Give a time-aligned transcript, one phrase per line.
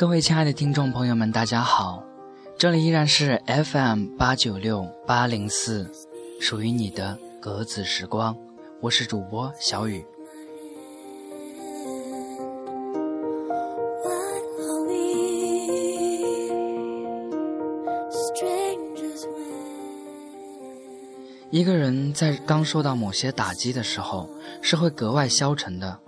[0.00, 2.02] 各位亲爱的听众朋友们，大家好，
[2.56, 5.92] 这里依然是 FM 八九六八零四，
[6.40, 8.34] 属于你的格子时光，
[8.80, 10.02] 我是主播小雨。
[21.50, 24.30] 一个人在刚受到某些打击的时候，
[24.62, 25.98] 是会格外消沉的。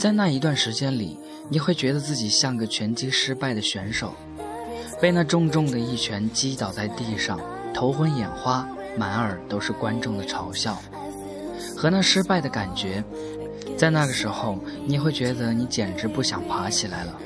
[0.00, 1.18] 在那一段时间里，
[1.50, 4.14] 你会觉得自己像个拳击失败的选手，
[4.98, 7.38] 被那重重的一拳击倒在地上，
[7.74, 10.80] 头昏眼花，满耳都是观众的嘲笑
[11.76, 13.04] 和那失败的感觉。
[13.76, 17.20] 在那个时候，你会觉得你简直不想爬起来了，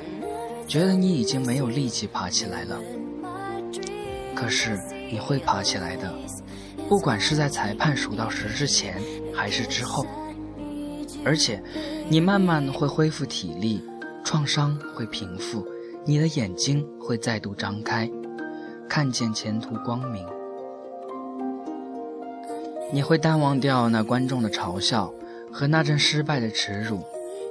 [0.67, 2.77] 觉得你已经没有力气爬起来了。
[4.35, 4.77] 可是
[5.13, 6.13] 你会爬起来的。
[6.89, 9.01] 不管是在裁判数到十之前，
[9.33, 10.05] 还是之后，
[11.25, 11.63] 而且，
[12.09, 13.83] 你慢慢会恢复体力，
[14.25, 15.67] 创伤会平复，
[16.05, 18.11] 你的眼睛会再度张开，
[18.89, 20.25] 看见前途光明。
[22.93, 25.13] 你会淡忘掉那观众的嘲笑
[25.51, 27.01] 和那阵失败的耻辱，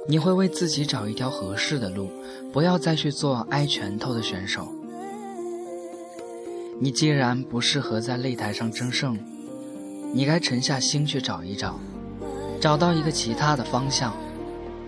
[0.08, 2.08] 你会为自己找一条合适的路，
[2.52, 4.68] 不要再去做挨拳头的选手。
[6.80, 9.18] 你既然不适合在擂台上争胜，
[10.14, 11.78] 你该沉下心去找一找，
[12.60, 14.14] 找到一个其他的方向，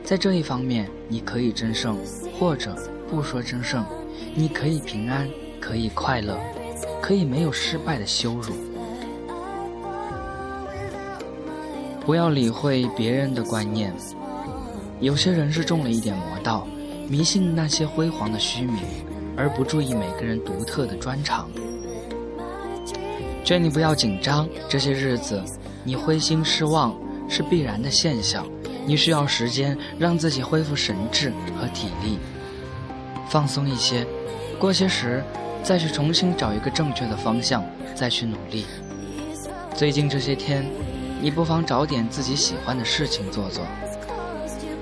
[0.03, 1.99] 在这一方面你可以争胜，
[2.39, 2.75] 或者
[3.11, 3.85] 不说争胜，
[4.35, 5.29] 你可以平安，
[5.61, 6.39] 可以快乐，
[7.03, 8.55] 可以没有失败的羞辱。
[12.05, 13.93] 不要理会别人的观念，
[15.01, 16.67] 有些人是中了一点魔道，
[17.09, 18.79] 迷信那些辉煌的虚名，
[19.37, 21.51] 而不注意每个人独特的专长。
[23.45, 25.43] 劝你不要紧张，这些日子
[25.85, 26.95] 你灰心失望
[27.29, 28.47] 是必然的现象。
[28.87, 32.19] 你需要时间让自己恢复神智和体力，
[33.29, 34.07] 放松一些，
[34.59, 35.25] 过些时
[35.63, 37.65] 再去重新找一个正确的方向，
[37.95, 38.65] 再去努力。
[39.75, 40.65] 最近这些天，
[41.21, 43.65] 你不妨找点自己喜欢的事情做做，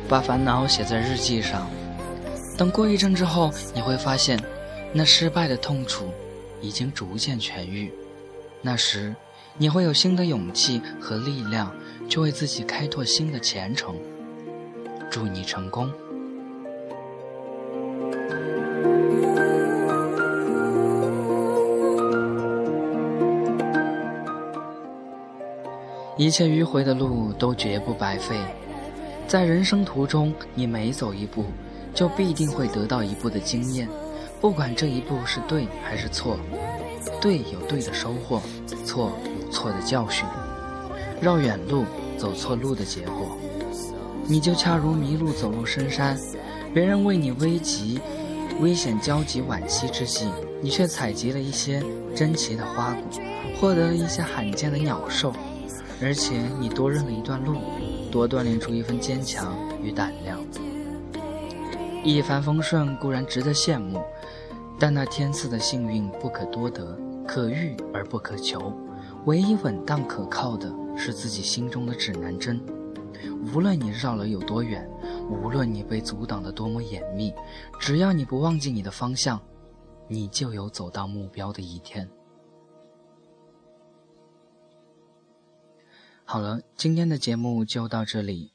[0.07, 1.67] 把烦恼写在日记上。
[2.59, 4.39] 等过一阵之后，你会发现，
[4.93, 6.13] 那失败的痛楚
[6.61, 7.91] 已经逐渐痊愈。
[8.61, 9.17] 那时，
[9.57, 11.75] 你会有新的勇气和力量，
[12.09, 13.97] 去为自己开拓新的前程。
[15.11, 15.91] 祝你成功！
[26.17, 28.37] 一切迂回的路都绝不白费，
[29.27, 31.45] 在人生途中，你每走一步，
[31.93, 33.89] 就必定会得到一步的经验，
[34.41, 36.39] 不管这一步是对还是错。
[37.21, 38.41] 对有对的收获，
[38.85, 40.25] 错有错的教训。
[41.25, 41.87] 绕远路，
[42.19, 43.39] 走错路的结果，
[44.27, 46.21] 你就恰如迷路走入深山，
[46.75, 47.99] 别人为你危急、
[48.61, 50.29] 危险交集惋惜之际，
[50.61, 51.83] 你却采集了一些
[52.15, 53.23] 珍奇的花果，
[53.59, 55.33] 获得了一些罕见的鸟兽，
[56.03, 57.57] 而且你多认了一段路，
[58.13, 60.39] 多锻炼出一份坚强与胆量。
[62.05, 63.99] 一帆风顺固然值得羡慕，
[64.79, 66.99] 但那天赐的幸运不可多得。
[67.27, 68.71] 可遇而不可求，
[69.25, 72.61] 唯一稳当可靠的是自己心中的指南针。
[73.53, 74.89] 无论你绕了有多远，
[75.31, 77.33] 无论你被阻挡的多么严密，
[77.79, 79.41] 只要你不忘记你的方向，
[80.09, 82.09] 你就有走到目标的一天。
[86.25, 88.53] 好了，今天的节目就到这里。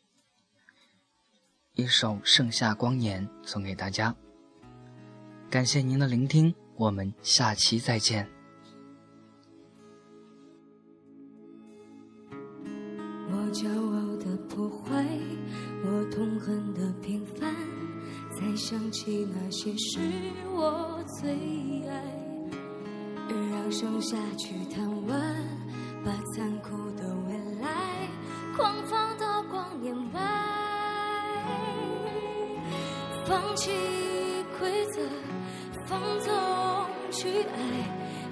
[1.74, 4.16] 一首《盛夏光年》送给大家，
[5.50, 8.39] 感谢您的聆听，我们下期再见。
[18.70, 20.00] 想起那些是
[20.54, 21.32] 我最
[21.90, 22.04] 爱，
[23.28, 25.20] 让盛夏去贪玩，
[26.06, 27.68] 把残酷的未来
[28.56, 30.22] 狂放到光年外。
[33.26, 33.72] 放弃
[34.60, 35.02] 规则，
[35.88, 36.32] 放纵
[37.10, 37.58] 去爱，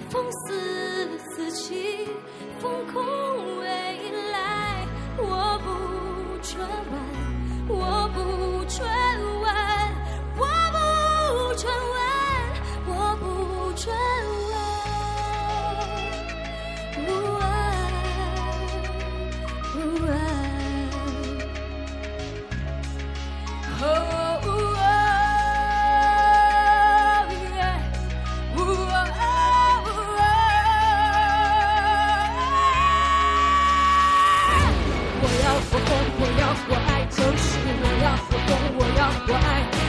[0.07, 2.07] 放肆自己，
[2.59, 3.03] 疯狂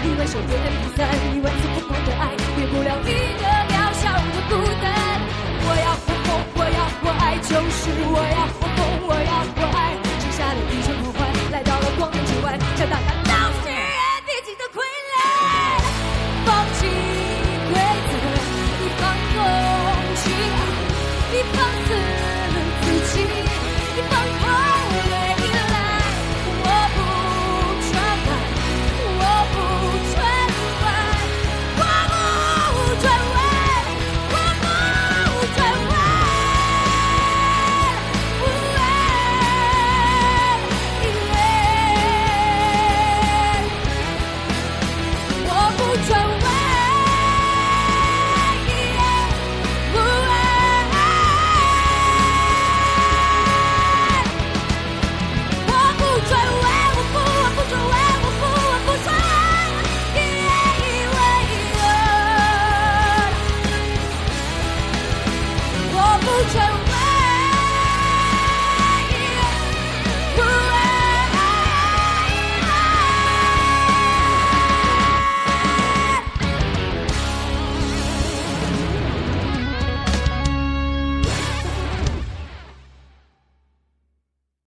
[0.09, 3.13] 一万首歌的比赛一万次疯狂的爱变不了你
[3.43, 3.48] 的